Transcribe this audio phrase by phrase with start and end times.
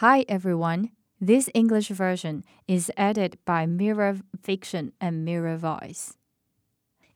[0.00, 0.92] Hi everyone.
[1.20, 6.16] This English version is edited by Mirror Fiction and Mirror Voice.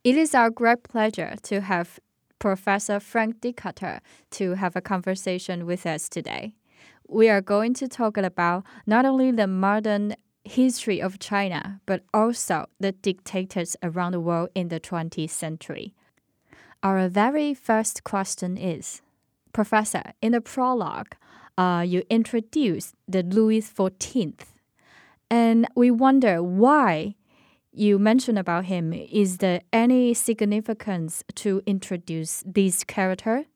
[0.02, 2.00] It is our great pleasure to have
[2.40, 4.00] Professor Frank Dikötter
[4.32, 6.56] to have a conversation with us today.
[7.06, 12.66] We are going to talk about not only the modern history of China, but also
[12.80, 15.94] the dictators around the world in the 20th century.
[16.82, 19.02] Our very first question is
[19.52, 21.14] Professor, in the prologue,
[21.58, 24.34] uh, you introduced the Louis XIV,
[25.30, 27.14] and we wonder why
[27.72, 28.92] you mentioned about him.
[28.92, 33.46] Is there any significance to introduce this character?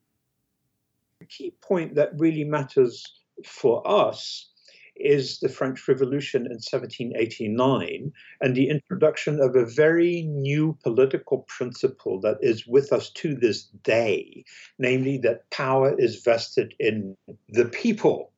[1.21, 3.05] The key point that really matters
[3.45, 4.51] for us
[4.99, 12.21] is the French Revolution in 1789 and the introduction of a very new political principle
[12.21, 14.45] that is with us to this day,
[14.79, 17.17] namely that power is vested in
[17.49, 18.33] the people,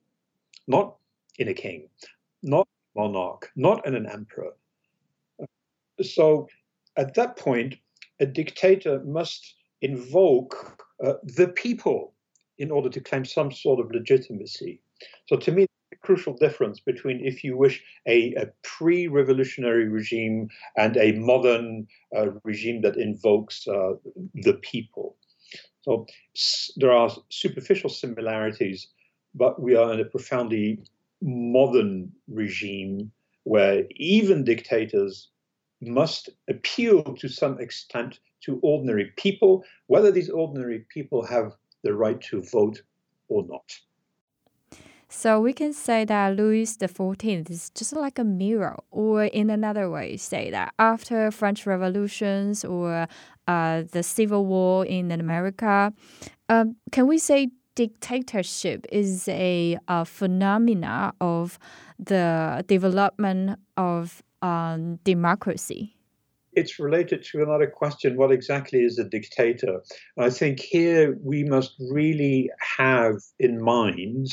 [0.66, 0.96] not
[1.38, 1.88] in a king,
[2.42, 4.52] not monarch, not in an emperor.
[6.02, 6.48] So
[6.96, 7.76] at that point,
[8.20, 12.14] a dictator must invoke uh, the people
[12.58, 14.80] in order to claim some sort of legitimacy.
[15.26, 15.66] So to me,
[16.02, 22.30] crucial difference between, if you wish, a, a pre revolutionary regime and a modern uh,
[22.44, 23.94] regime that invokes uh,
[24.34, 25.16] the people.
[25.82, 26.06] So
[26.76, 28.88] there are superficial similarities,
[29.34, 30.82] but we are in a profoundly
[31.22, 33.10] modern regime
[33.44, 35.30] where even dictators
[35.80, 42.20] must appeal to some extent to ordinary people, whether these ordinary people have the right
[42.20, 42.82] to vote
[43.28, 43.78] or not.
[45.10, 49.88] So we can say that Louis XIV is just like a mirror, or in another
[49.90, 53.06] way, say that after French revolutions or
[53.46, 55.94] uh, the Civil War in America,
[56.50, 61.58] um, can we say dictatorship is a, a phenomena of
[61.98, 65.94] the development of um, democracy?
[66.54, 69.80] it's related to another question what exactly is a dictator?
[70.18, 74.28] I think here we must really have in mind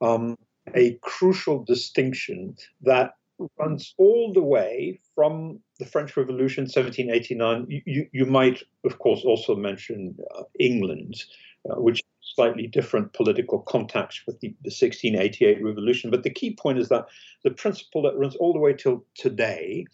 [0.00, 0.36] um,
[0.74, 3.14] a crucial distinction that
[3.58, 7.82] runs all the way from the French Revolution, 1789.
[7.84, 11.22] You, you might, of course, also mention uh, England,
[11.68, 12.02] uh, which
[12.36, 16.10] slightly different political context with the, the 1688 revolution.
[16.10, 17.06] But the key point is that
[17.44, 19.86] the principle that runs all the way till today,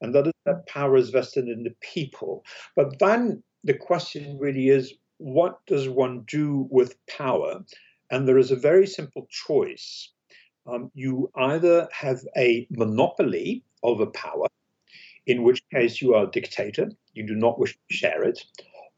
[0.00, 2.44] and that is that power is vested in the people.
[2.74, 7.62] But then the question really is what does one do with power?
[8.10, 10.10] And there is a very simple choice.
[10.66, 14.48] Um, you either have a monopoly of a power,
[15.26, 18.44] in which case you are a dictator, you do not wish to share it,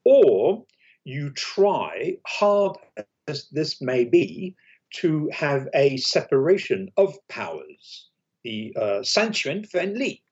[0.05, 0.65] or
[1.05, 2.77] you try, hard
[3.29, 4.57] as this may be,
[4.95, 8.09] to have a separation of powers,
[8.45, 9.03] the uh,
[9.75, 10.23] Li,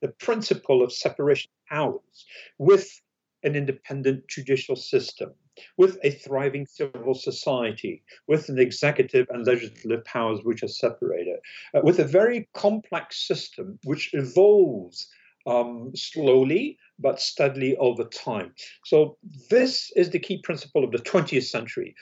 [0.00, 2.26] the principle of separation of powers,
[2.58, 3.00] with
[3.44, 5.32] an independent judicial system
[5.76, 11.38] with a thriving civil society, with an executive and legislative powers which are separated,
[11.74, 15.08] uh, with a very complex system which evolves
[15.46, 18.54] um, slowly but steadily over time.
[18.84, 19.18] So,
[19.50, 21.94] this is the key principle of the 20th century.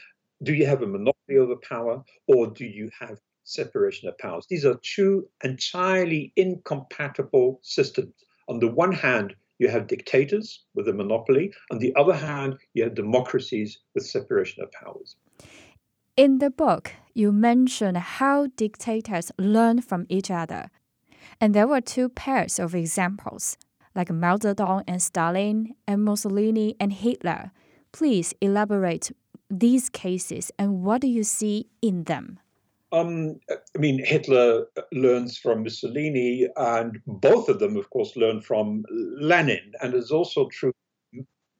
[0.42, 4.46] Do you have a monopoly over power or do you have separation of powers?
[4.48, 8.14] These are two entirely incompatible systems.
[8.48, 11.52] On the one hand, you have dictators with a monopoly.
[11.70, 15.16] On the other hand, you have democracies with separation of powers.
[16.16, 20.70] In the book, you mention how dictators learn from each other.
[21.40, 23.58] And there were two pairs of examples,
[23.94, 27.52] like Mao Zedong and Stalin, and Mussolini and Hitler.
[27.92, 29.12] Please elaborate
[29.50, 32.38] these cases and what do you see in them?
[32.92, 38.84] Um, I mean, Hitler learns from Mussolini, and both of them, of course, learn from
[38.90, 39.72] Lenin.
[39.80, 40.72] And it's also true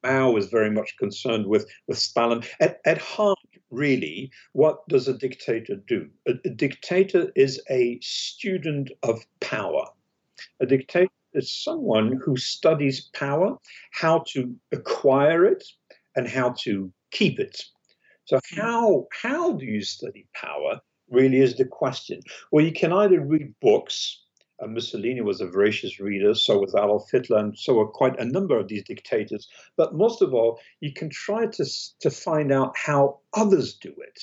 [0.03, 2.43] Mao is very much concerned with, with Stalin.
[2.59, 3.37] At, at heart,
[3.69, 6.09] really, what does a dictator do?
[6.27, 9.85] A, a dictator is a student of power.
[10.59, 13.57] A dictator is someone who studies power,
[13.91, 15.63] how to acquire it,
[16.15, 17.61] and how to keep it.
[18.25, 20.81] So, how, how do you study power?
[21.11, 22.21] Really is the question.
[22.51, 24.21] Well, you can either read books,
[24.59, 28.25] and Mussolini was a voracious reader, so was Adolf Hitler, and so were quite a
[28.25, 29.47] number of these dictators.
[29.75, 31.65] But most of all, you can try to,
[31.99, 34.19] to find out how others do it.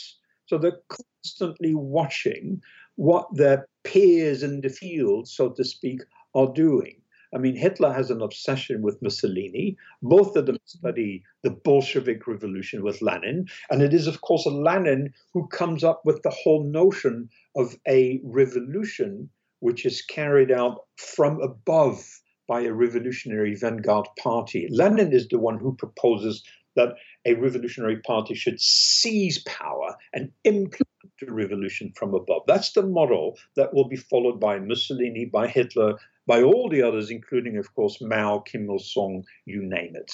[0.47, 2.63] So they're constantly watching
[2.97, 6.01] what their peers in the field, so to speak,
[6.35, 6.98] are doing.
[7.35, 9.77] I mean, Hitler has an obsession with Mussolini.
[10.03, 10.79] Both of them mm-hmm.
[10.79, 13.47] study the Bolshevik Revolution with Lenin.
[13.71, 18.21] And it is, of course, Lenin who comes up with the whole notion of a
[18.25, 19.31] revolution
[19.61, 22.05] which is carried out from above
[22.47, 24.69] by a revolutionary vanguard party.
[24.71, 26.43] Lenin is the one who proposes
[26.77, 26.95] that
[27.27, 30.89] a revolutionary party should seize power and implement
[31.27, 32.43] a revolution from above.
[32.47, 35.99] That's the model that will be followed by Mussolini, by Hitler,
[36.29, 40.13] by all the others, including, of course, Mao, Kim Il sung, you name it.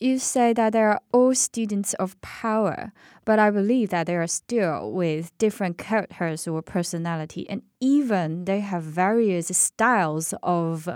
[0.00, 2.90] You say that they are all students of power,
[3.26, 8.60] but I believe that they are still with different characters or personality, and even they
[8.60, 10.88] have various styles of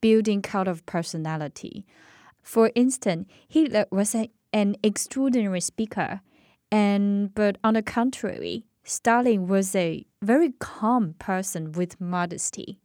[0.00, 1.86] building cult of personality.
[2.42, 6.20] For instance, Hitler was an, an extraordinary speaker,
[6.70, 12.80] and but on the contrary, Stalin was a very calm person with modesty.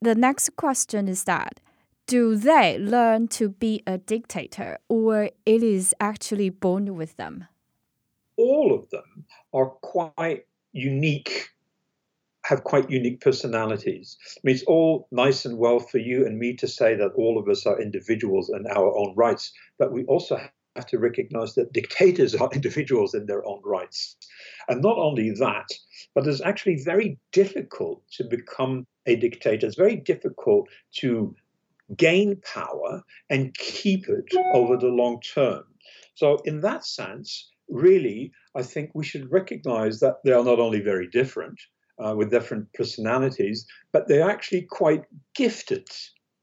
[0.00, 1.60] The next question is that
[2.06, 7.46] do they learn to be a dictator or it is actually born with them?
[8.36, 11.54] All of them are quite unique
[12.44, 14.18] have quite unique personalities.
[14.36, 17.38] I mean, it's all nice and well for you and me to say that all
[17.38, 20.38] of us are individuals in our own rights, but we also
[20.76, 24.16] have to recognize that dictators are individuals in their own rights.
[24.68, 25.68] And not only that,
[26.14, 29.66] but it's actually very difficult to become a dictator.
[29.66, 30.68] It's very difficult
[31.00, 31.34] to
[31.96, 34.24] gain power and keep it
[34.54, 35.64] over the long term.
[36.14, 40.80] So, in that sense, really, I think we should recognize that they are not only
[40.80, 41.60] very different,
[41.98, 45.04] uh, with different personalities, but they're actually quite
[45.34, 45.88] gifted.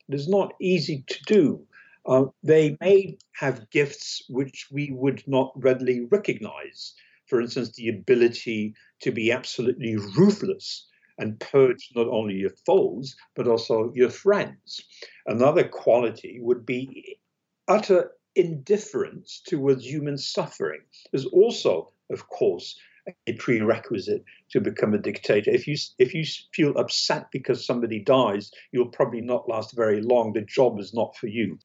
[0.08, 1.68] It is not easy to do.
[2.06, 6.94] Uh, they may have gifts which we would not readily recognize.
[7.28, 10.88] For instance, the ability to be absolutely ruthless
[11.18, 14.82] and purge not only your foes, but also your friends.
[15.26, 17.20] Another quality would be
[17.68, 20.82] utter indifference towards human suffering.
[21.12, 22.80] There's also, of course,
[23.28, 25.52] a prerequisite to become a dictator.
[25.52, 26.24] If you if you
[26.54, 30.34] feel upset because somebody dies, you'll probably not last very long.
[30.34, 31.58] The job is not for you.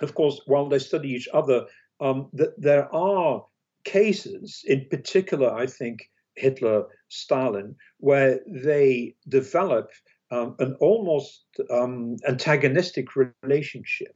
[0.00, 1.66] Of course, while they study each other,
[2.00, 3.44] um, th- there are
[3.84, 9.90] cases, in particular, I think Hitler, Stalin, where they develop
[10.30, 13.08] um, an almost um, antagonistic
[13.42, 14.14] relationship,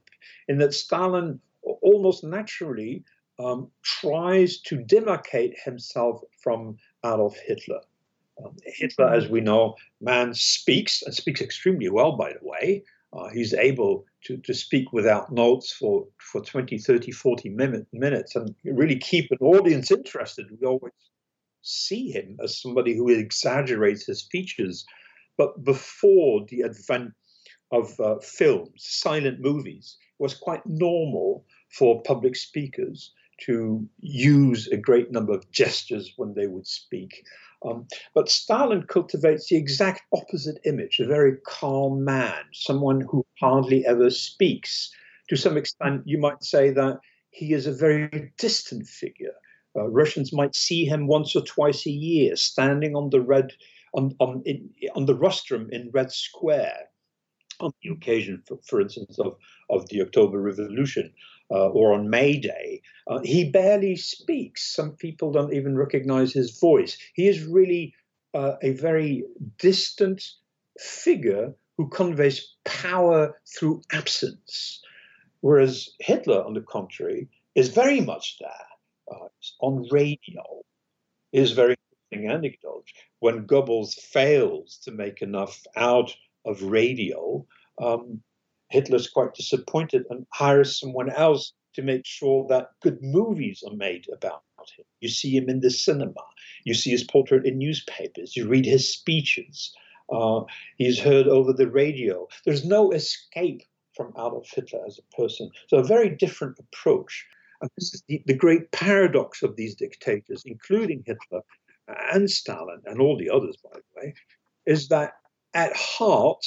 [0.48, 1.40] in that Stalin
[1.82, 3.04] almost naturally
[3.38, 7.80] um, tries to demarcate himself from Adolf Hitler.
[8.42, 12.84] Um, Hitler, as we know, man speaks and speaks extremely well, by the way.
[13.12, 18.34] Uh, he's able to, to speak without notes for, for 20, 30, 40 minute, minutes
[18.34, 20.46] and really keep an audience interested.
[20.60, 20.92] We always
[21.64, 24.84] see him as somebody who exaggerates his features.
[25.36, 27.12] But before the advent
[27.72, 35.10] of uh, films, silent movies, was quite normal for public speakers to use a great
[35.10, 37.24] number of gestures when they would speak.
[37.64, 43.84] Um, but Stalin cultivates the exact opposite image a very calm man, someone who hardly
[43.86, 44.90] ever speaks.
[45.30, 47.00] To some extent, you might say that
[47.30, 49.34] he is a very distant figure.
[49.76, 53.52] Uh, Russians might see him once or twice a year, standing on the red
[53.92, 56.90] on on, in, on the rostrum in Red Square,
[57.60, 59.36] on the occasion, for, for instance, of,
[59.70, 61.12] of the October Revolution
[61.50, 62.82] uh, or on May Day.
[63.06, 64.74] Uh, he barely speaks.
[64.74, 66.96] Some people don't even recognize his voice.
[67.14, 67.94] He is really
[68.32, 69.24] uh, a very
[69.58, 70.22] distant
[70.78, 74.80] figure who conveys power through absence.
[75.40, 78.73] Whereas Hitler, on the contrary, is very much there
[79.14, 79.28] uh,
[79.60, 80.42] on radio.
[81.32, 81.74] Is very
[82.12, 82.86] interesting anecdote.
[83.18, 87.44] When Goebbels fails to make enough out of radio,
[87.82, 88.22] um,
[88.70, 94.06] Hitler's quite disappointed and hires someone else to make sure that good movies are made
[94.12, 94.42] about
[94.76, 94.84] him.
[95.00, 96.24] You see him in the cinema,
[96.64, 99.74] you see his portrait in newspapers, you read his speeches,
[100.12, 100.42] uh,
[100.76, 102.28] he's heard over the radio.
[102.44, 103.62] There's no escape
[103.94, 105.50] from Adolf Hitler as a person.
[105.68, 107.26] So, a very different approach.
[107.64, 111.40] And this is the, the great paradox of these dictators, including Hitler
[112.12, 114.14] and Stalin and all the others, by the way,
[114.66, 115.14] is that
[115.54, 116.44] at heart,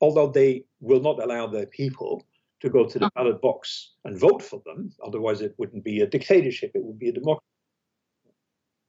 [0.00, 2.24] although they will not allow their people
[2.60, 3.24] to go to the uh-huh.
[3.24, 7.08] ballot box and vote for them, otherwise it wouldn't be a dictatorship, it would be
[7.08, 7.42] a democracy.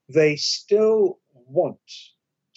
[0.10, 1.80] They still want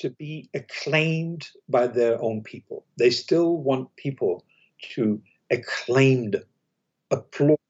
[0.00, 2.85] to be acclaimed by their own people.
[2.99, 4.44] They still want people
[4.92, 6.44] to acclaim them,
[7.11, 7.65] applaud them,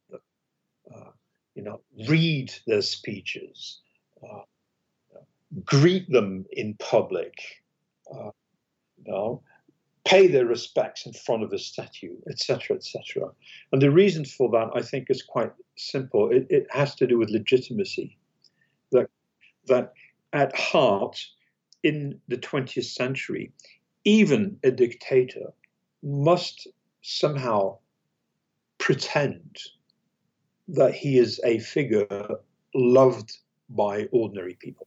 [1.57, 3.81] you know, read their speeches,
[4.23, 4.43] uh,
[5.65, 7.33] greet them in public,
[8.15, 8.31] uh,
[8.99, 9.43] you know,
[10.05, 13.31] pay their respects in front of a statue, etc., etc.
[13.73, 16.31] And the reason for that, I think, is quite simple.
[16.31, 18.19] It, it has to do with legitimacy.
[18.93, 19.09] That
[19.67, 19.95] that
[20.35, 21.19] at heart,
[21.83, 23.53] in the 20th century,
[24.05, 25.53] even a dictator
[26.03, 26.69] must
[27.01, 27.79] somehow
[28.79, 29.59] pretend
[30.69, 32.37] that he is a figure
[32.75, 34.87] loved by ordinary people.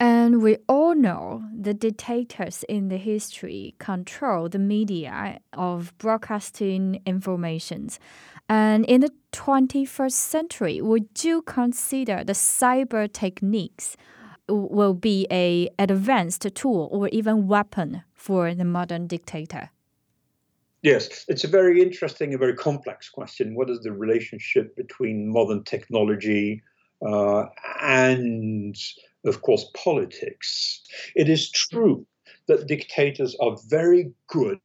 [0.00, 8.00] And we all know the dictators in the history control the media of broadcasting informations.
[8.48, 13.96] And in the 21st century, would you consider the cyber techniques
[14.48, 19.70] will be a advanced tool or even weapon for the modern dictator?
[20.82, 23.54] Yes, it's a very interesting and very complex question.
[23.54, 26.62] What is the relationship between modern technology
[27.06, 27.46] uh,
[27.80, 28.76] and
[29.24, 30.82] of course, politics.
[31.14, 32.06] It is true
[32.48, 34.60] that dictators are very good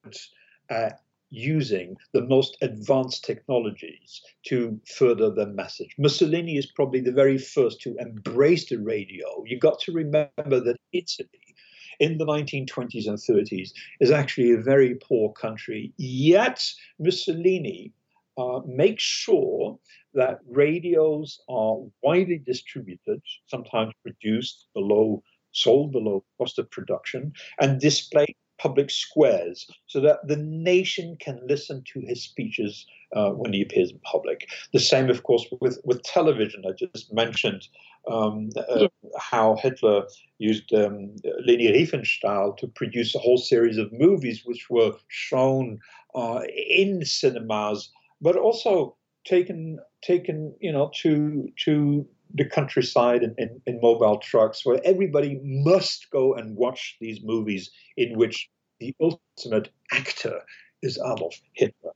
[0.69, 5.93] at using the most advanced technologies to further their message.
[5.97, 9.43] Mussolini is probably the very first to embrace the radio.
[9.45, 11.55] You got to remember that Italy
[11.99, 15.93] in the 1920s and 30s is actually a very poor country.
[15.97, 16.63] Yet
[16.99, 17.93] Mussolini
[18.37, 19.79] uh, makes sure
[20.13, 28.35] that radios are widely distributed, sometimes produced below, sold below cost of production, and displayed
[28.57, 33.91] public squares so that the nation can listen to his speeches uh, when he appears
[33.91, 34.49] in public.
[34.73, 36.63] The same, of course, with, with television.
[36.67, 37.67] I just mentioned
[38.09, 38.87] um, uh,
[39.17, 40.03] how Hitler
[40.37, 45.79] used um, Leni Riefenstahl to produce a whole series of movies which were shown
[46.15, 47.89] uh, in cinemas,
[48.21, 48.95] but also
[49.25, 55.39] taken taken you know to to the countryside in, in, in, mobile trucks where everybody
[55.43, 60.41] must go and watch these movies in which the ultimate actor
[60.81, 61.91] is Adolf Hitler.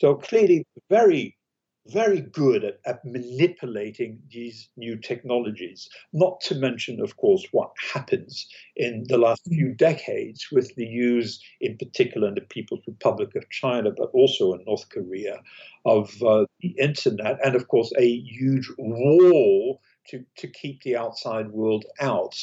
[0.00, 1.36] So clearly very
[1.88, 8.46] very good at, at, manipulating these new technologies, not to mention, of course, what happens
[8.76, 13.48] in the last few decades with the use, in particular in the People's Republic of
[13.50, 15.40] China, but also in North Korea,
[15.84, 21.50] of uh, the internet, and of course, a huge wall to, to keep the outside
[21.50, 22.34] world out.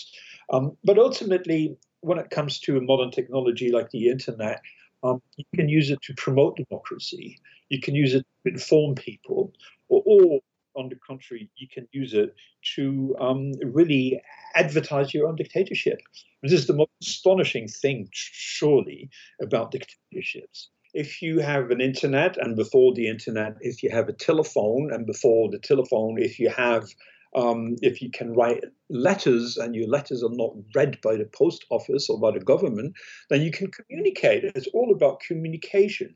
[0.52, 4.62] Um, but ultimately, when it comes to a modern technology like the internet,
[5.04, 7.40] um, you can use it to promote democracy.
[7.70, 9.54] You can use it to inform people,
[9.90, 10.40] or, or
[10.76, 12.34] on the contrary, you can use it
[12.76, 14.22] to um, really
[14.56, 16.00] advertise your own dictatorship.
[16.44, 19.10] This is the most astonishing thing, surely,
[19.42, 20.70] about dictatorships.
[20.94, 25.06] If you have an internet, and before the internet, if you have a telephone, and
[25.06, 26.90] before the telephone, if you have
[27.36, 31.66] um, if you can write letters and your letters are not read by the post
[31.70, 32.94] office or by the government,
[33.30, 34.44] then you can communicate.
[34.44, 36.14] It's all about communication.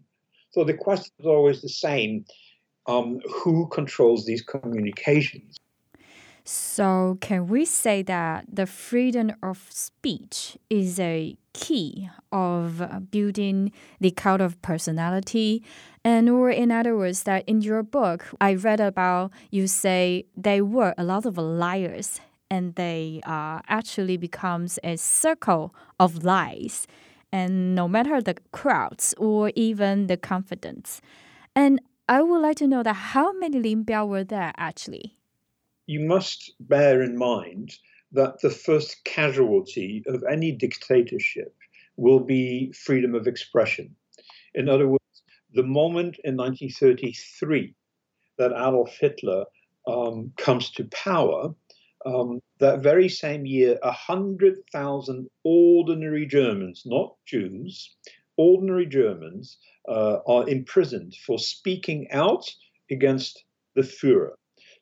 [0.51, 2.25] So the question is always the same
[2.87, 5.57] um, who controls these communications?
[6.43, 14.11] So, can we say that the freedom of speech is a key of building the
[14.11, 15.63] cult of personality?
[16.03, 20.61] And, or in other words, that in your book, I read about you say they
[20.61, 22.19] were a lot of liars
[22.51, 26.85] and they uh, actually becomes a circle of lies
[27.31, 31.01] and no matter the crowds or even the confidence.
[31.55, 35.17] And I would like to know that how many Lin Biao were there actually?
[35.87, 37.77] You must bear in mind
[38.11, 41.53] that the first casualty of any dictatorship
[41.97, 43.95] will be freedom of expression.
[44.53, 45.03] In other words,
[45.53, 47.73] the moment in 1933
[48.37, 49.45] that Adolf Hitler
[49.87, 51.53] um, comes to power,
[52.05, 57.95] um, that very same year, 100,000 ordinary Germans, not Jews,
[58.37, 59.57] ordinary Germans,
[59.87, 62.45] uh, are imprisoned for speaking out
[62.91, 63.43] against
[63.75, 64.33] the Fuhrer.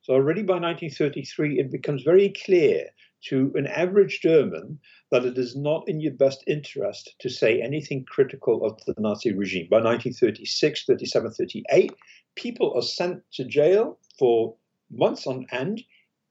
[0.01, 2.89] So already by 1933, it becomes very clear
[3.29, 4.79] to an average German
[5.11, 9.33] that it is not in your best interest to say anything critical of the Nazi
[9.33, 9.67] regime.
[9.69, 11.91] By 1936, 37, 38,
[12.35, 14.55] people are sent to jail for
[14.91, 15.83] months on end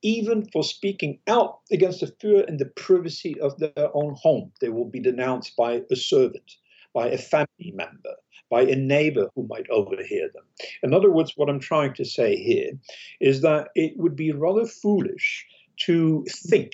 [0.02, 4.52] even for speaking out against the Fuhrer in the privacy of their own home.
[4.60, 6.56] They will be denounced by a servant,
[6.92, 8.16] by a family member,
[8.50, 10.44] by a neighbor who might overhear them.
[10.82, 12.72] In other words, what I'm trying to say here
[13.20, 15.46] is that it would be rather foolish
[15.80, 16.72] to think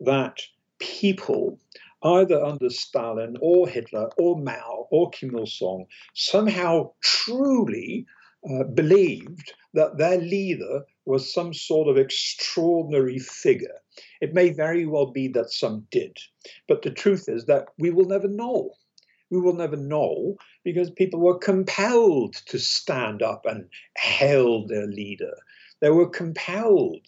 [0.00, 0.40] that
[0.78, 1.58] people
[2.02, 8.06] either under Stalin or Hitler or Mao or Kim Il sung somehow truly
[8.48, 13.80] uh, believed that their leader was some sort of extraordinary figure.
[14.20, 16.18] It may very well be that some did,
[16.68, 18.72] but the truth is that we will never know.
[19.30, 25.34] We will never know because people were compelled to stand up and hail their leader.
[25.80, 27.06] They were compelled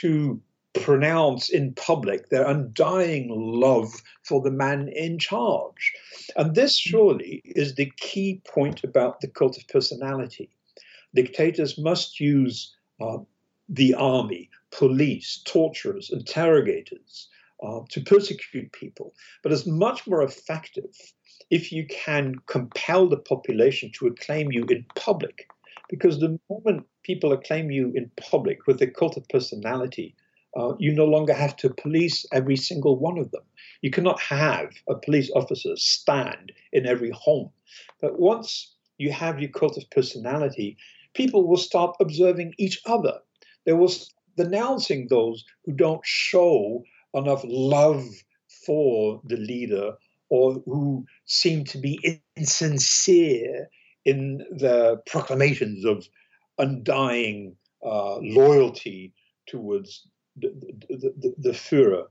[0.00, 0.40] to
[0.80, 3.92] pronounce in public their undying love
[4.22, 5.92] for the man in charge.
[6.36, 10.50] And this surely is the key point about the cult of personality.
[11.14, 13.18] Dictators must use uh,
[13.68, 17.28] the army, police, torturers, interrogators
[17.62, 19.14] uh, to persecute people.
[19.42, 20.94] But it's much more effective
[21.50, 25.48] if you can compel the population to acclaim you in public.
[25.88, 30.14] Because the moment people acclaim you in public with the cult of personality,
[30.56, 33.42] uh, you no longer have to police every single one of them.
[33.82, 37.50] You cannot have a police officer stand in every home.
[38.00, 40.76] But once you have your cult of personality,
[41.14, 43.18] people will start observing each other.
[43.66, 43.92] They will
[44.36, 46.82] denouncing those who don't show
[47.14, 48.04] enough love
[48.66, 49.92] for the leader
[50.30, 53.68] or who seem to be insincere
[54.04, 56.06] in the proclamations of
[56.58, 59.12] undying uh, loyalty
[59.46, 60.08] towards
[60.40, 62.04] the, the, the, Führer.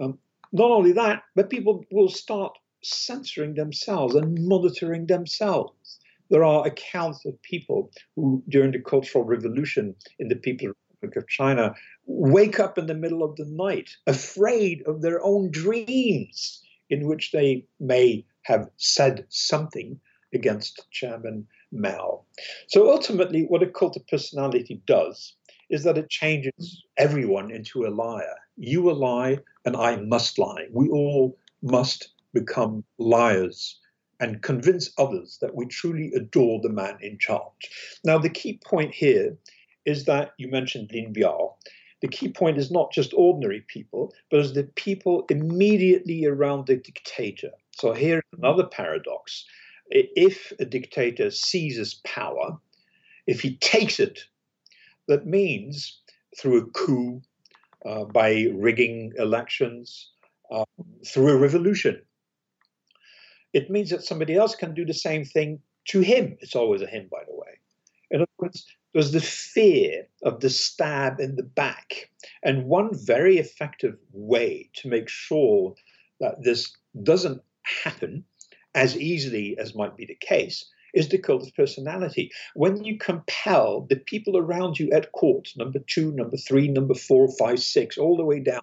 [0.00, 0.18] Um,
[0.52, 6.00] not only that, but people will start censoring themselves and monitoring themselves.
[6.30, 11.28] There are accounts of people who, during the Cultural Revolution in the People's Republic of
[11.28, 11.74] China,
[12.06, 17.32] wake up in the middle of the night, afraid of their own dreams, in which
[17.32, 20.00] they may have said something
[20.32, 22.24] against Chairman Mao.
[22.68, 25.34] So ultimately, what a cult of personality does
[25.70, 28.34] is that it changes everyone into a liar.
[28.56, 30.66] You a lie, and I must lie.
[30.72, 33.78] We all must become liars
[34.18, 37.98] and convince others that we truly adore the man in charge.
[38.04, 39.36] Now, the key point here
[39.86, 41.54] is that you mentioned Lin Biao.
[42.02, 46.76] The key point is not just ordinary people, but as the people immediately around the
[46.76, 47.50] dictator.
[47.72, 49.44] So here's another paradox.
[49.90, 52.58] If a dictator seizes power,
[53.26, 54.24] if he takes it
[55.10, 56.00] that means
[56.38, 57.20] through a coup,
[57.84, 60.12] uh, by rigging elections,
[60.52, 60.64] uh,
[61.04, 62.00] through a revolution.
[63.52, 66.36] It means that somebody else can do the same thing to him.
[66.40, 67.58] It's always a him, by the way.
[68.12, 72.08] In other words, there's the fear of the stab in the back.
[72.44, 75.74] And one very effective way to make sure
[76.20, 77.42] that this doesn't
[77.82, 78.24] happen
[78.76, 82.30] as easily as might be the case is the cult of personality.
[82.54, 87.28] When you compel the people around you at court, number two, number three, number four,
[87.38, 88.62] five, six, all the way down,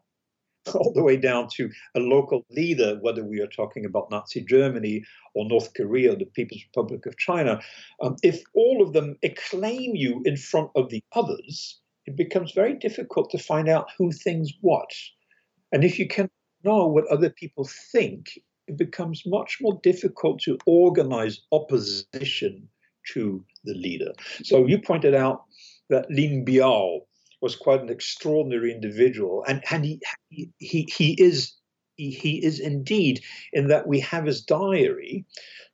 [0.75, 5.03] all the way down to a local leader, whether we are talking about Nazi Germany
[5.33, 7.61] or North Korea, the People's Republic of China,
[8.01, 12.73] um, if all of them acclaim you in front of the others, it becomes very
[12.73, 14.89] difficult to find out who thinks what.
[15.71, 16.29] And if you can
[16.63, 22.67] know what other people think, it becomes much more difficult to organize opposition
[23.13, 24.11] to the leader.
[24.43, 25.45] So you pointed out
[25.89, 27.01] that Lin Biao
[27.41, 31.53] was quite an extraordinary individual, and, and he, he, he is
[31.95, 33.21] he, he is indeed
[33.53, 35.25] in that we have his diary.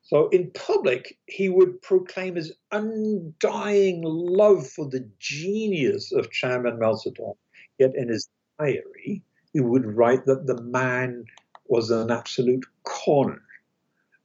[0.04, 6.94] So in public, he would proclaim his undying love for the genius of Chairman Mao
[6.94, 7.36] Zedong.
[7.78, 11.26] Yet in his diary, he would write that the man
[11.66, 13.40] was an absolute con,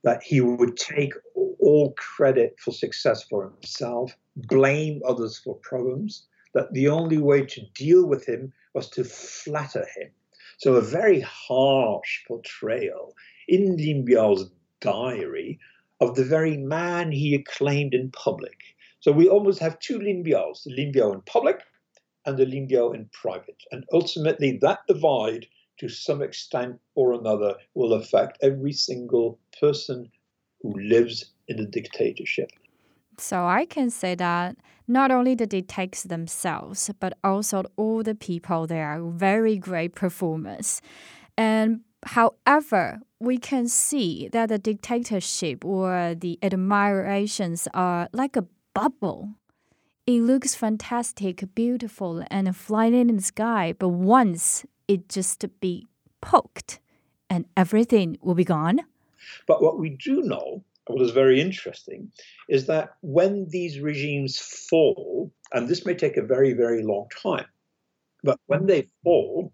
[0.05, 6.73] that he would take all credit for success for himself, blame others for problems, that
[6.73, 10.11] the only way to deal with him was to flatter him.
[10.59, 13.15] So, a very harsh portrayal
[13.47, 15.59] in Lin Biao's diary
[16.01, 18.59] of the very man he acclaimed in public.
[19.01, 21.61] So, we almost have two Lin Biaos the Lin Biao in public
[22.25, 23.63] and the Lin Biao in private.
[23.71, 25.47] And ultimately, that divide
[25.79, 30.11] to some extent or another will affect every single person
[30.63, 32.51] who lives in a dictatorship.
[33.17, 38.67] So I can say that not only the dictators themselves, but also all the people,
[38.67, 40.81] they are very great performers.
[41.37, 49.35] And however, we can see that the dictatorship or the admirations are like a bubble.
[50.07, 55.87] It looks fantastic, beautiful, and flying in the sky, but once it just to be
[56.21, 56.81] poked
[57.31, 58.81] and everything will be gone.
[59.47, 62.11] But what we do know, what is very interesting,
[62.49, 67.47] is that when these regimes fall, and this may take a very, very long time,
[68.25, 69.53] but when they fall,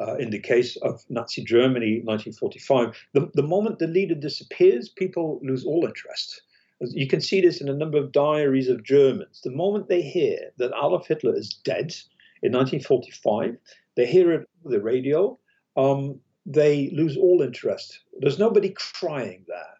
[0.00, 5.40] uh, in the case of Nazi Germany, 1945, the, the moment the leader disappears, people
[5.42, 6.42] lose all interest.
[6.80, 9.40] You can see this in a number of diaries of Germans.
[9.42, 11.94] The moment they hear that Adolf Hitler is dead
[12.42, 13.56] in 1945,
[13.98, 15.36] they hear it on the radio,
[15.76, 17.98] um, they lose all interest.
[18.20, 19.74] There's nobody crying there.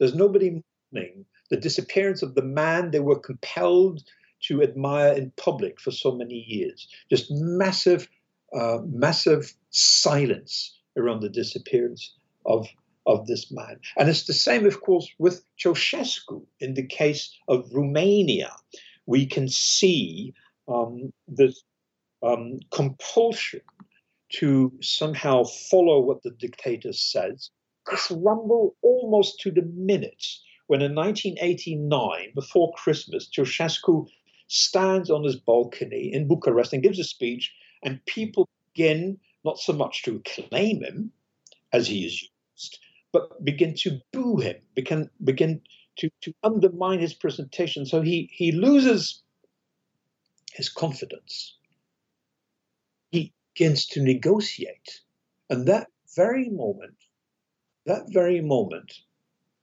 [0.00, 0.60] There's nobody
[0.92, 4.02] mourning the disappearance of the man they were compelled
[4.48, 6.88] to admire in public for so many years.
[7.10, 8.08] Just massive,
[8.52, 12.12] uh, massive silence around the disappearance
[12.46, 12.66] of,
[13.06, 13.78] of this man.
[13.96, 18.50] And it's the same, of course, with Ceausescu in the case of Romania.
[19.06, 20.34] We can see
[20.66, 21.62] um, this
[22.22, 23.60] um, compulsion
[24.32, 27.50] to somehow follow what the dictator says,
[27.84, 30.24] crumble almost to the minute
[30.70, 34.06] when in 1989, before Christmas, Ceausescu
[34.46, 37.52] stands on his balcony in Bucharest and gives a speech,
[37.82, 41.10] and people begin not so much to acclaim him
[41.72, 42.78] as he is used,
[43.10, 45.60] but begin to boo him, begin, begin
[45.96, 47.84] to, to undermine his presentation.
[47.84, 49.24] So he, he loses
[50.52, 51.56] his confidence.
[53.60, 55.02] Begins to negotiate.
[55.50, 56.96] And that very moment,
[57.84, 58.90] that very moment,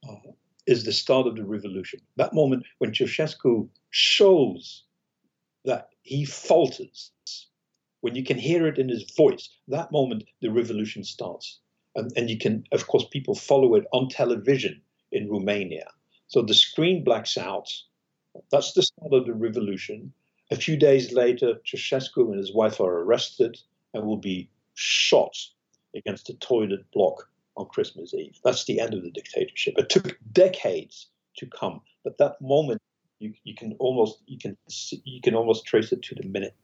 [0.07, 0.33] uh,
[0.67, 2.01] is the start of the revolution.
[2.15, 4.83] That moment when Ceausescu shows
[5.65, 7.11] that he falters,
[8.01, 11.57] when you can hear it in his voice, that moment the revolution starts.
[11.95, 14.79] And, and you can, of course, people follow it on television
[15.11, 15.87] in Romania.
[16.27, 17.73] So the screen blacks out.
[18.51, 20.13] That's the start of the revolution.
[20.51, 23.57] A few days later, Ceausescu and his wife are arrested
[23.93, 25.35] and will be shot
[25.95, 28.37] against a toilet block on Christmas Eve.
[28.43, 29.75] That's the end of the dictatorship.
[29.77, 32.81] It took decades to come, but that moment
[33.19, 36.55] you, you can almost you can see, you can almost trace it to the minute.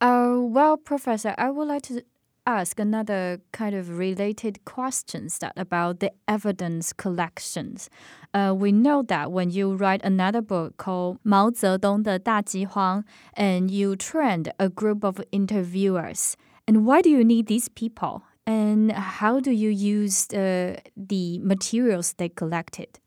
[0.00, 2.04] Uh, well, Professor, I would like to
[2.46, 7.88] ask another kind of related questions that about the evidence collections.
[8.34, 12.64] Uh, we know that when you write another book called Mao Zedong the Da Ji
[12.64, 16.36] Huang, and you trained a group of interviewers.
[16.66, 18.22] And why do you need these people?
[18.46, 22.98] And how do you use uh, the materials they collected?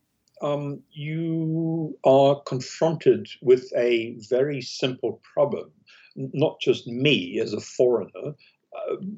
[0.41, 5.71] Um, you are confronted with a very simple problem.
[6.15, 8.36] Not just me as a foreigner,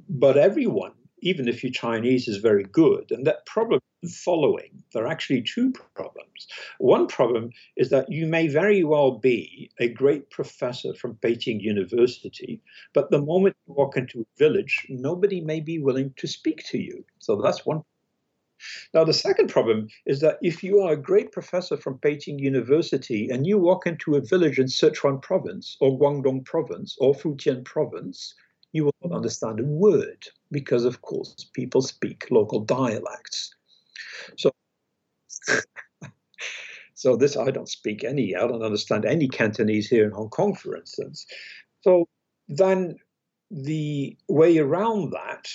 [0.09, 3.11] but everyone even if you're Chinese, is very good.
[3.11, 6.47] And that problem following, there are actually two problems.
[6.77, 12.61] One problem is that you may very well be a great professor from Beijing University,
[12.93, 16.77] but the moment you walk into a village, nobody may be willing to speak to
[16.77, 17.03] you.
[17.19, 17.81] So that's one.
[18.93, 23.29] Now, the second problem is that if you are a great professor from Beijing University
[23.29, 28.33] and you walk into a village in Sichuan province or Guangdong province or Fujian province,
[28.77, 33.53] you will not understand a word because, of course, people speak local dialects.
[34.37, 34.51] So,
[36.93, 38.35] so this I don't speak any.
[38.35, 41.25] I don't understand any Cantonese here in Hong Kong, for instance.
[41.81, 42.07] So
[42.47, 42.97] then
[43.49, 45.47] the way around that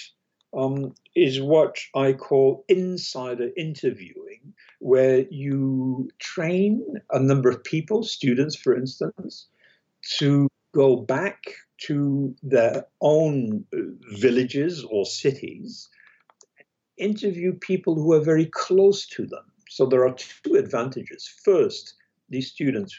[0.53, 8.57] um, is what I call insider interviewing, where you train a number of people, students,
[8.57, 9.47] for instance,
[10.19, 11.39] to go back
[11.87, 13.65] to their own
[14.13, 15.89] villages or cities,
[16.97, 19.45] interview people who are very close to them.
[19.69, 21.29] So there are two advantages.
[21.45, 21.95] First,
[22.29, 22.99] these students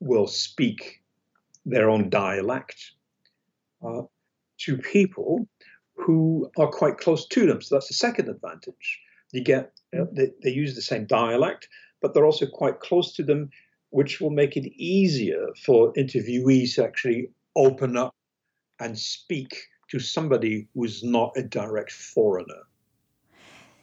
[0.00, 1.02] will speak
[1.66, 2.92] their own dialect
[3.84, 4.02] uh,
[4.58, 5.48] to people
[5.96, 7.60] who are quite close to them.
[7.60, 9.00] So that's the second advantage.
[9.32, 11.68] You get uh, they, they use the same dialect,
[12.00, 13.50] but they're also quite close to them,
[13.90, 18.14] which will make it easier for interviewees to actually open up
[18.82, 22.62] and speak to somebody who's not a direct foreigner.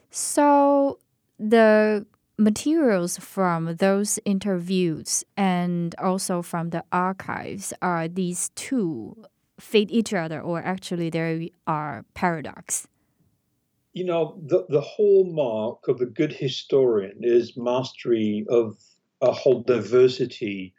[0.09, 0.99] So
[1.38, 2.05] the
[2.38, 9.15] materials from those interviews and also from the archives are these two
[9.59, 12.88] fit each other or actually there are paradox
[13.91, 18.77] you know the, the hallmark of a good historian is mastery of
[19.21, 20.73] a whole diversity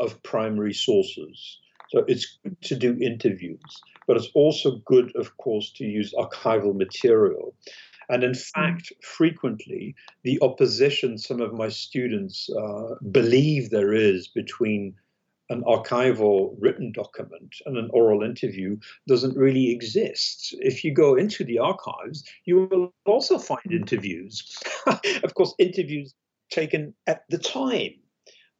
[0.00, 5.72] of primary sources so it's good to do interviews, but it's also good, of course,
[5.72, 7.54] to use archival material.
[8.08, 8.50] And in mm.
[8.54, 14.94] fact, frequently, the opposition some of my students uh, believe there is between
[15.50, 20.54] an archival written document and an oral interview doesn't really exist.
[20.58, 23.76] If you go into the archives, you will also find mm.
[23.76, 24.58] interviews.
[25.22, 26.14] of course, interviews
[26.50, 27.94] taken at the time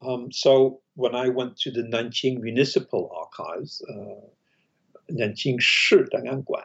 [0.00, 6.64] um, so when I went to the Nanjing Municipal Archives, uh, Nanjing Shi Danganguan,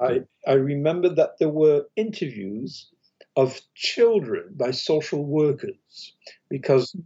[0.00, 2.90] I, I remember that there were interviews
[3.36, 6.14] of children by social workers
[6.48, 6.96] because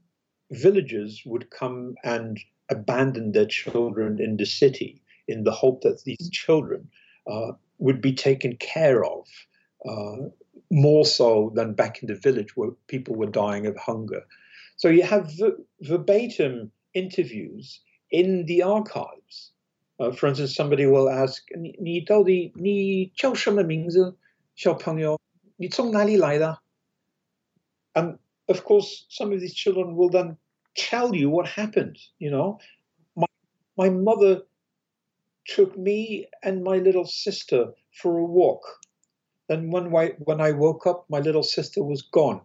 [0.51, 2.39] villagers would come and
[2.71, 6.89] abandon their children in the city in the hope that these children
[7.31, 9.27] uh, would be taken care of
[9.89, 10.29] uh,
[10.71, 14.23] more so than back in the village where people were dying of hunger.
[14.78, 19.52] So you have ver- verbatim interviews in the archives.
[20.00, 24.18] Uh, for instance, somebody will ask, 你你到底你叫什么名字，
[24.56, 25.20] 小朋友？
[25.58, 26.60] 你从哪里来的？
[27.94, 30.38] And of course, some of these children will then
[30.76, 31.98] tell you what happened.
[32.18, 32.60] You know,
[33.14, 33.28] my
[33.76, 34.46] my mother
[35.46, 38.62] took me and my little sister for a walk.
[39.48, 42.42] Then when I when I woke up, my little sister was gone.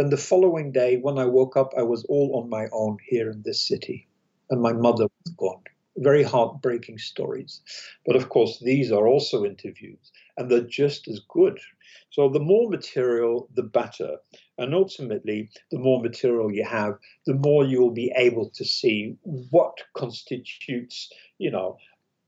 [0.00, 3.30] Then the following day, when I woke up, I was all on my own here
[3.30, 4.08] in this city,
[4.48, 5.62] and my mother was gone.
[5.98, 7.60] Very heartbreaking stories.
[8.06, 11.60] But of course, these are also interviews, and they're just as good.
[12.08, 14.16] So the more material, the better.
[14.56, 16.94] And ultimately, the more material you have,
[17.26, 19.18] the more you'll be able to see
[19.50, 21.76] what constitutes, you know,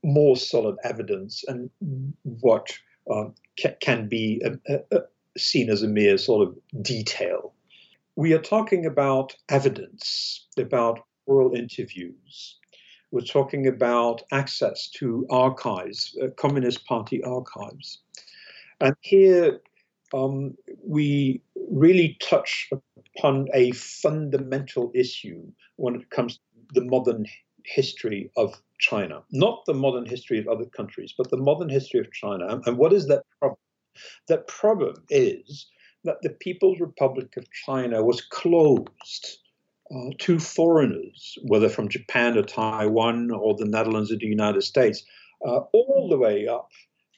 [0.03, 1.71] more solid evidence and
[2.21, 2.67] what
[3.11, 4.99] uh, ca- can be a, a, a
[5.39, 7.51] seen as a mere sort of detail.
[8.15, 12.59] We are talking about evidence, about oral interviews.
[13.11, 18.01] We're talking about access to archives, uh, Communist Party archives.
[18.81, 19.61] And here
[20.13, 22.69] um, we really touch
[23.17, 25.41] upon a fundamental issue
[25.77, 27.25] when it comes to the modern
[27.65, 32.11] history of China, not the modern history of other countries, but the modern history of
[32.11, 32.61] China.
[32.65, 33.59] And, what is that problem?
[34.27, 35.67] That problem is
[36.03, 39.37] that the People's Republic of China was closed
[39.93, 45.03] uh, to foreigners, whether from Japan or Taiwan or the Netherlands or the United States,
[45.45, 46.69] uh, all the way up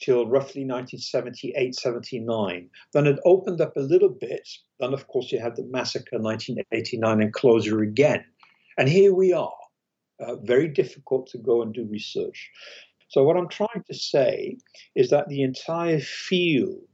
[0.02, 2.70] till roughly 1978 79.
[2.94, 4.48] Then it opened up a little bit.
[4.80, 8.26] Then, of course, you had the massacre 1989 and closure again.
[8.78, 9.54] And here we are.
[10.20, 12.50] Uh, very difficult to go and do research.
[13.10, 14.58] So, what I'm trying to say
[14.96, 16.88] is that the entire field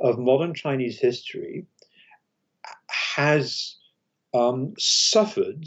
[0.00, 1.66] of modern Chinese history
[2.88, 3.76] has
[4.34, 5.64] um, suffered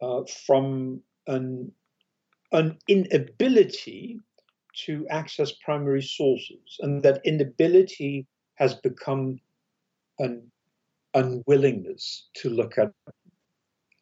[0.00, 1.72] uh, from an,
[2.52, 4.20] an inability
[4.86, 9.38] to access primary sources, and that inability has become
[10.18, 10.50] an
[11.14, 12.92] unwillingness to look at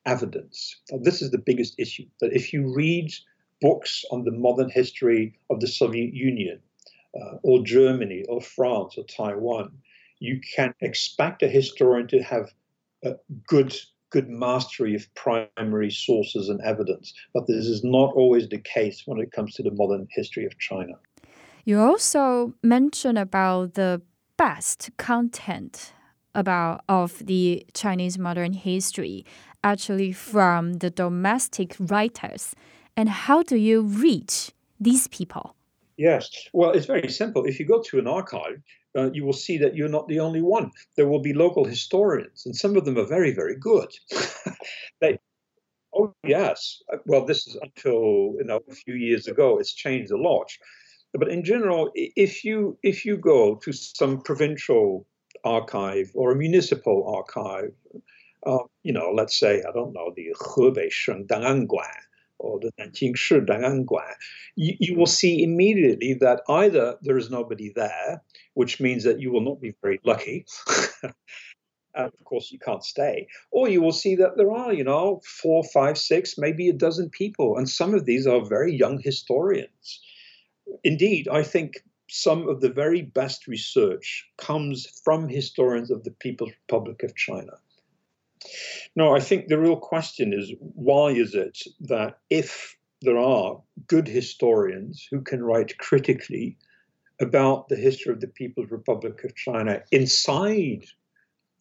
[0.07, 0.81] evidence.
[1.03, 3.13] This is the biggest issue that if you read
[3.61, 6.59] books on the modern history of the Soviet Union,
[7.21, 9.73] uh, or Germany, or France, or Taiwan,
[10.19, 12.51] you can expect a historian to have
[13.05, 13.15] a
[13.47, 13.75] good
[14.11, 17.15] good mastery of primary sources and evidence.
[17.33, 20.59] But this is not always the case when it comes to the modern history of
[20.59, 20.93] China.
[21.65, 24.03] You also mentioned about the
[24.37, 25.95] best content
[26.35, 29.25] about of the Chinese modern history
[29.65, 32.55] actually from the domestic writers.
[32.97, 35.55] And how do you reach these people?
[35.97, 37.45] Yes, well, it's very simple.
[37.45, 38.63] If you go to an archive,
[38.97, 40.71] uh, you will see that you're not the only one.
[40.97, 43.89] There will be local historians, and some of them are very, very good.
[45.01, 45.19] they,
[45.95, 49.59] oh yes, uh, well, this is until you know a few years ago.
[49.59, 50.51] It's changed a lot,
[51.15, 55.07] but in general, if you if you go to some provincial
[55.45, 57.73] archive or a municipal archive,
[58.47, 62.01] uh, you know, let's say I don't know the Hebei Sheng Danganguan
[62.43, 64.15] or the Nanjing Shi Danganguan,
[64.57, 65.21] you, you will mm.
[65.21, 68.23] see immediately that either there is nobody there,
[68.55, 70.45] which means that you will not be very lucky.
[71.03, 71.13] and
[71.95, 73.27] of course, you can't stay.
[73.51, 77.11] Or you will see that there are, you know, four, five, six, maybe a dozen
[77.11, 77.57] people.
[77.57, 80.01] And some of these are very young historians.
[80.85, 86.53] Indeed, I think some of the very best research comes from historians of the People's
[86.69, 87.53] Republic of China.
[88.97, 94.07] No, I think the real question is why is it that if there are good
[94.07, 96.57] historians who can write critically
[97.21, 100.85] about the history of the People's Republic of China inside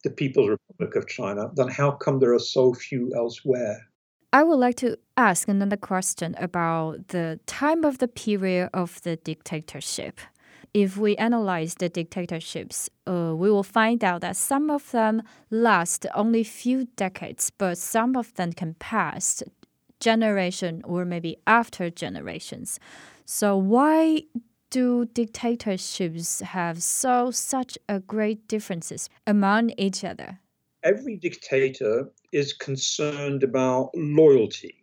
[0.04, 3.88] the People's Republic of China, then how come there are so few elsewhere?
[4.32, 9.16] I would like to ask another question about the time of the period of the
[9.16, 10.20] dictatorship
[10.74, 16.06] if we analyze the dictatorships, uh, we will find out that some of them last
[16.14, 19.42] only few decades, but some of them can pass
[20.00, 22.80] generation or maybe after generations.
[23.24, 24.22] So why
[24.70, 30.40] do dictatorships have so such a great differences among each other?
[30.82, 34.74] Every dictator is concerned about loyalty.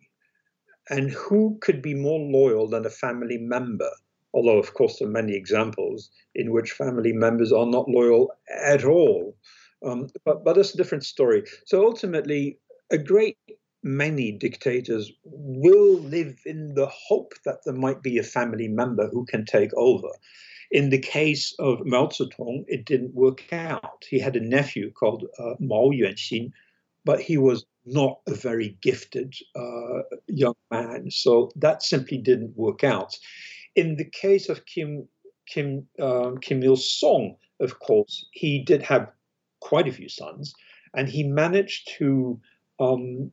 [0.88, 3.90] And who could be more loyal than a family member?
[4.34, 8.32] Although, of course, there are many examples in which family members are not loyal
[8.64, 9.36] at all.
[9.84, 11.44] Um, but, but that's a different story.
[11.66, 12.58] So ultimately,
[12.90, 13.38] a great
[13.82, 19.24] many dictators will live in the hope that there might be a family member who
[19.24, 20.08] can take over.
[20.70, 24.04] In the case of Mao Zedong, it didn't work out.
[24.08, 26.52] He had a nephew called uh, Mao Yuanxin,
[27.04, 31.10] but he was not a very gifted uh, young man.
[31.10, 33.16] So that simply didn't work out.
[33.74, 35.08] In the case of Kim
[35.46, 39.10] Kim um, Kim Il Sung, of course, he did have
[39.60, 40.54] quite a few sons,
[40.94, 42.40] and he managed to
[42.78, 43.32] um,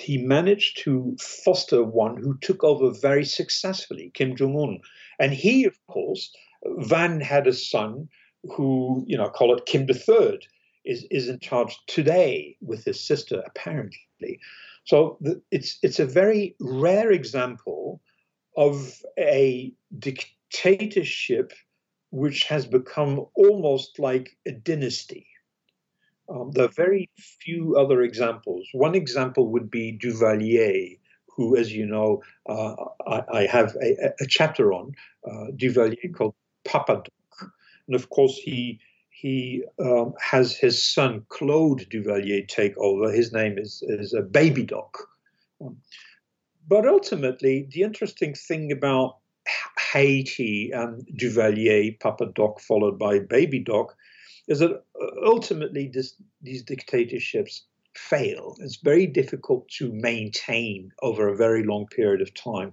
[0.00, 4.80] he managed to foster one who took over very successfully, Kim Jong Un,
[5.18, 6.34] and he, of course,
[6.78, 8.08] Van had a son
[8.56, 10.46] who you know call it Kim the Third
[10.84, 14.40] is is in charge today with his sister apparently.
[14.84, 15.18] So
[15.50, 18.00] it's it's a very rare example
[18.56, 21.52] of a dictatorship
[22.10, 25.26] which has become almost like a dynasty.
[26.28, 28.66] Um, there are very few other examples.
[28.72, 30.98] One example would be Duvalier,
[31.34, 32.74] who, as you know, uh,
[33.06, 34.92] I, I, have a, a, chapter on
[35.26, 36.34] uh, Duvalier called
[36.64, 37.50] Papa Doc.
[37.86, 38.78] And of course, he
[39.10, 43.12] he um, has his son Claude Duvalier take over.
[43.12, 44.98] His name is, is a Baby Doc.
[45.60, 45.76] Um,
[46.68, 49.18] but ultimately, the interesting thing about
[49.92, 53.96] Haiti and Duvalier, Papa Doc, followed by Baby Doc,
[54.48, 58.56] is that uh, ultimately this, these dictatorships fail.
[58.60, 62.72] It's very difficult to maintain over a very long period of time.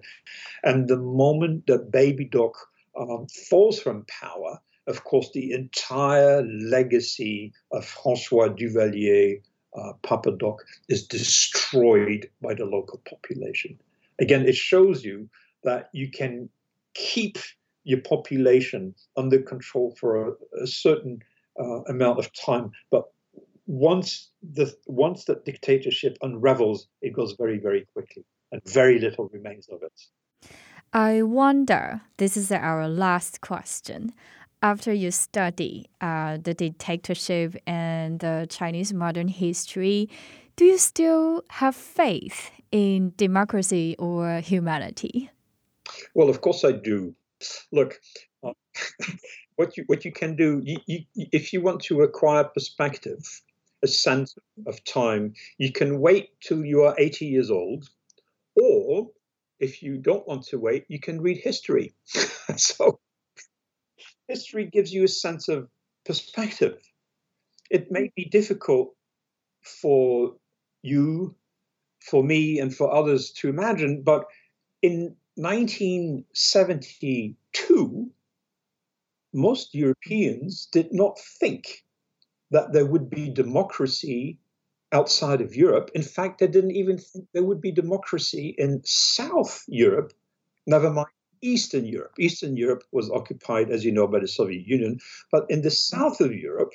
[0.64, 2.56] And the moment that Baby Doc
[3.00, 9.42] um, falls from power, of course, the entire legacy of Francois Duvalier,
[9.78, 13.80] uh, Papa Doc, is destroyed by the local population.
[14.20, 15.30] Again, it shows you
[15.64, 16.50] that you can
[16.94, 17.38] keep
[17.84, 21.20] your population under control for a, a certain
[21.60, 23.06] uh, amount of time, but
[23.66, 29.68] once the once that dictatorship unravels, it goes very very quickly, and very little remains
[29.70, 30.48] of it.
[30.92, 32.02] I wonder.
[32.18, 34.14] This is our last question
[34.62, 40.10] after you study uh, the dictatorship and the Chinese modern history,
[40.56, 45.30] do you still have faith in democracy or humanity?
[46.14, 47.16] Well, of course I do.
[47.72, 48.00] Look,
[48.44, 48.52] uh,
[49.56, 53.24] what you what you can do you, you, if you want to acquire perspective,
[53.82, 54.36] a sense
[54.68, 57.90] of time, you can wait till you are 80 years old,
[58.56, 59.10] or
[59.60, 61.94] if you don't want to wait, you can read history.
[62.58, 63.00] so
[64.30, 65.68] history gives you a sense of
[66.06, 66.78] perspective.
[67.70, 68.96] It may be difficult
[69.64, 70.36] for
[70.82, 71.36] you,
[72.00, 74.28] for me, and for others to imagine, but
[74.82, 78.12] in 1972,
[79.34, 81.84] most Europeans did not think
[82.52, 84.40] that there would be democracy
[84.92, 85.92] outside of Europe.
[85.94, 90.14] In fact, they didn't even think there would be democracy in South Europe,
[90.66, 91.10] never mind
[91.42, 92.14] Eastern Europe.
[92.20, 95.00] Eastern Europe was occupied, as you know, by the Soviet Union.
[95.32, 96.74] But in the south of Europe,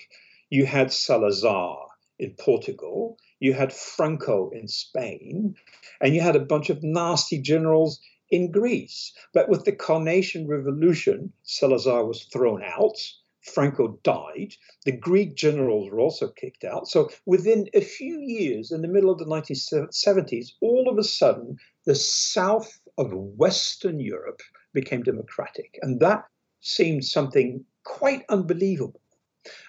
[0.50, 5.56] you had Salazar in Portugal, you had Franco in Spain,
[6.00, 8.00] and you had a bunch of nasty generals
[8.30, 9.12] in Greece.
[9.32, 12.96] But with the Carnation Revolution, Salazar was thrown out.
[13.42, 14.54] Franco died.
[14.86, 16.88] The Greek generals were also kicked out.
[16.88, 21.58] So within a few years, in the middle of the 1970s, all of a sudden,
[21.84, 24.40] the south of Western Europe
[24.72, 25.78] became democratic.
[25.82, 26.24] And that
[26.60, 29.00] seemed something quite unbelievable.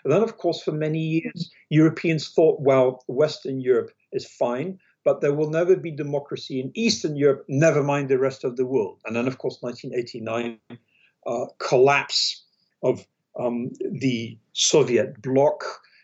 [0.03, 5.21] And then, of course, for many years, Europeans thought, well, Western Europe is fine, but
[5.21, 8.99] there will never be democracy in Eastern Europe, never mind the rest of the world.
[9.05, 10.59] And then, of course, 1989,
[11.27, 12.43] uh, collapse
[12.83, 13.05] of
[13.37, 15.63] um, the Soviet bloc,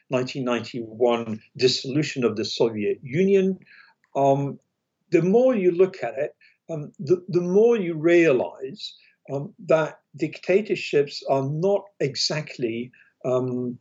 [0.10, 3.58] 1991, dissolution of the Soviet Union.
[4.16, 4.60] Um,
[5.12, 6.36] the more you look at it,
[6.72, 8.96] um, the, the more you realize
[9.32, 12.92] um, that dictatorships are not exactly
[13.26, 13.78] um,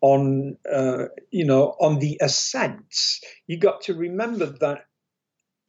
[0.00, 2.94] on uh, you know on the ascent.
[3.46, 4.86] You got to remember that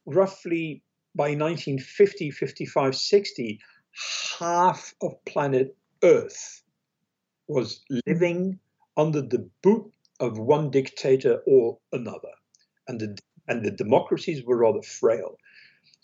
[0.06, 0.82] roughly
[1.14, 3.60] by 1950, 55, 60,
[4.38, 6.62] half of planet Earth
[7.48, 8.58] was living
[8.96, 12.32] under the boot of one dictator or another,
[12.88, 15.36] and the and the democracies were rather frail.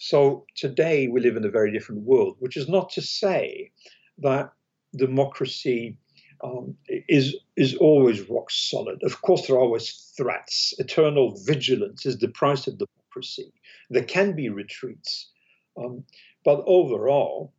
[0.00, 3.72] So today we live in a very different world, which is not to say
[4.18, 4.52] that
[4.96, 5.98] democracy
[6.42, 9.02] um, is is always rock solid.
[9.02, 10.72] Of course, there are always threats.
[10.78, 13.52] Eternal vigilance is the price of democracy.
[13.90, 15.30] There can be retreats,
[15.76, 16.04] um,
[16.44, 17.52] but overall,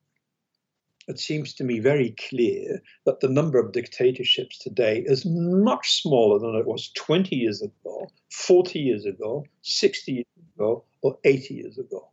[1.10, 6.40] it seems to me very clear that the number of dictatorships today is much smaller
[6.40, 10.26] than it was 20 years ago, 40 years ago, 60 years
[10.56, 12.09] ago, or 80 years ago.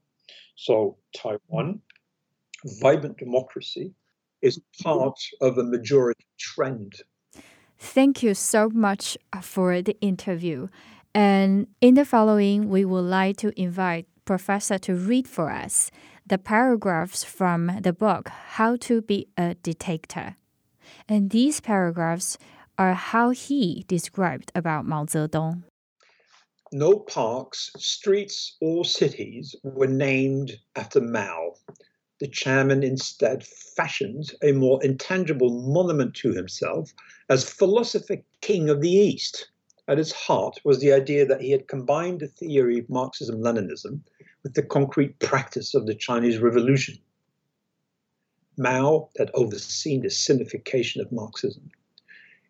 [0.57, 1.81] So Taiwan,
[2.81, 3.95] vibrant democracy,
[4.43, 6.95] is part of a majority trend.
[7.79, 10.69] Thank you so much for the interview.
[11.15, 15.91] And in the following, we would like to invite Professor to read for us
[16.27, 20.37] the paragraphs from the book How to Be a Dictator.
[21.09, 22.39] And these paragraphs
[22.79, 25.63] are how he described about Mao Zedong.
[26.73, 31.55] No parks, streets, or cities were named after Mao.
[32.19, 36.93] The chairman instead fashioned a more intangible monument to himself
[37.29, 39.49] as philosopher king of the East.
[39.87, 44.03] At its heart was the idea that he had combined the theory of Marxism Leninism
[44.43, 46.99] with the concrete practice of the Chinese Revolution.
[48.59, 51.71] Mao had overseen the sinification of Marxism.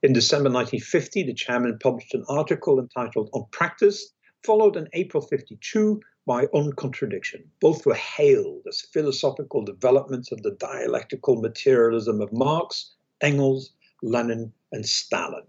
[0.06, 4.12] In December 1950, the chairman published an article entitled On Practice,
[4.44, 7.50] followed in April 52 by On Contradiction.
[7.60, 14.86] Both were hailed as philosophical developments of the dialectical materialism of Marx, Engels, Lenin, and
[14.86, 15.42] Stalin.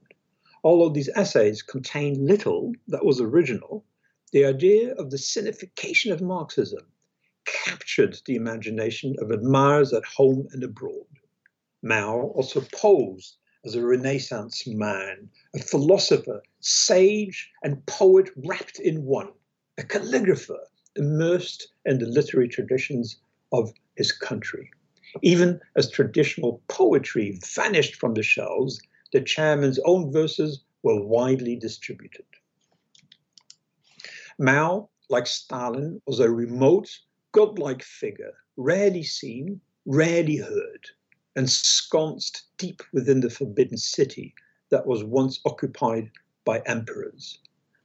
[0.63, 3.85] Although these essays contained little that was original,
[4.31, 6.87] the idea of the sinification of Marxism
[7.45, 11.05] captured the imagination of admirers at home and abroad.
[11.83, 19.31] Mao also posed as a Renaissance man, a philosopher, sage, and poet wrapped in one,
[19.77, 20.63] a calligrapher
[20.95, 23.17] immersed in the literary traditions
[23.51, 24.69] of his country.
[25.21, 28.79] Even as traditional poetry vanished from the shelves,
[29.11, 32.25] the chairman's own verses were widely distributed.
[34.39, 36.99] Mao, like Stalin, was a remote,
[37.31, 40.87] godlike figure, rarely seen, rarely heard,
[41.37, 44.33] ensconced deep within the forbidden city
[44.71, 46.09] that was once occupied
[46.43, 47.37] by emperors.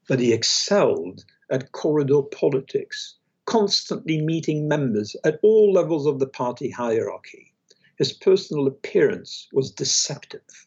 [0.08, 6.70] But he excelled at corridor politics, constantly meeting members at all levels of the party
[6.70, 7.52] hierarchy.
[7.98, 10.64] His personal appearance was deceptive.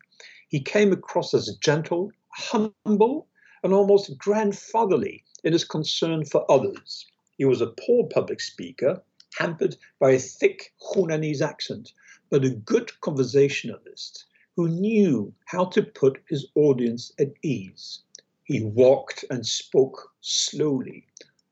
[0.47, 3.27] He came across as gentle, humble,
[3.63, 7.07] and almost grandfatherly in his concern for others.
[7.37, 9.01] He was a poor public speaker,
[9.39, 11.91] hampered by a thick Hunanese accent,
[12.29, 17.99] but a good conversationalist who knew how to put his audience at ease.
[18.43, 21.05] He walked and spoke slowly,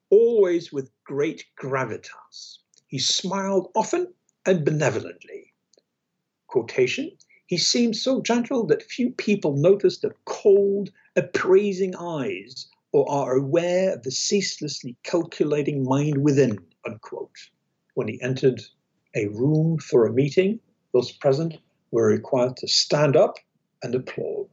[0.10, 2.60] always with great gravitas.
[2.88, 4.14] He smiled often
[4.46, 5.54] and benevolently.
[6.48, 7.12] Quotation
[7.48, 13.94] He seemed so gentle that few people noticed the cold, appraising eyes or are aware
[13.94, 17.50] of the ceaselessly calculating mind within, unquote.
[17.96, 18.62] When he entered
[19.16, 20.60] a room for a meeting,
[20.94, 21.58] those present
[21.92, 23.38] were required to stand up
[23.82, 24.48] and applaud.